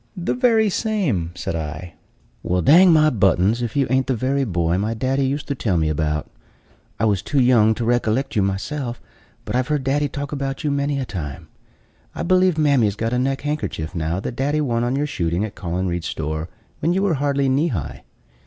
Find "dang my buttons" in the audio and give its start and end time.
2.63-3.61